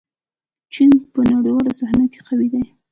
[0.73, 2.63] چین په نړیواله صحنه کې قوي دی.